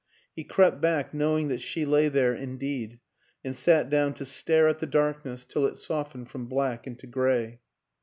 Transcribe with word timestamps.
He 0.35 0.43
crept 0.43 0.81
back, 0.81 1.13
knowing 1.13 1.47
that 1.49 1.61
she 1.61 1.85
lay 1.85 2.07
there 2.09 2.33
indeed, 2.33 2.99
and 3.45 3.55
sat 3.55 3.87
down 3.87 4.15
to 4.15 4.25
stare 4.25 4.67
at 4.67 4.79
the 4.79 4.87
darkness 4.87 5.45
till 5.45 5.67
it 5.67 5.77
soft 5.77 6.15
ened 6.17 6.27
from 6.27 6.47
black 6.47 6.87
into 6.87 7.05
gray. 7.05 7.59